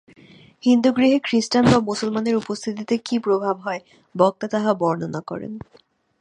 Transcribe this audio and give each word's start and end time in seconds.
হিন্দুগৃহে 0.63 1.17
খ্রীষ্টান 1.23 1.63
বা 1.65 1.79
মুসলমানের 1.79 2.35
উপস্থিতিতে 2.35 2.95
কি 2.97 3.15
প্রভাব 3.19 3.55
হয়, 3.59 3.81
বক্তা 4.15 4.47
তাহা 4.47 4.71
বর্ণনা 4.73 5.21
করেন। 5.27 5.53